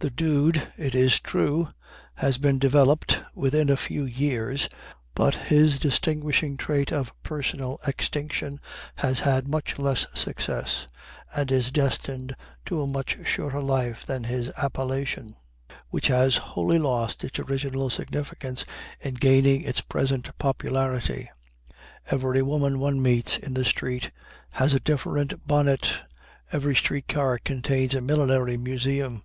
[0.00, 1.70] The dude, it is true,
[2.16, 4.68] has been developed within a few years,
[5.14, 8.60] but his distinguishing trait of personal extinction
[8.96, 10.86] has had much less success
[11.34, 12.36] and is destined
[12.66, 15.34] to a much shorter life than his appellation,
[15.88, 18.66] which has wholly lost its original significance
[19.00, 21.30] in gaining its present popularity.
[22.10, 24.10] Every woman one meets in the street
[24.50, 25.90] has a different bonnet.
[26.52, 29.22] Every street car contains a millinery museum.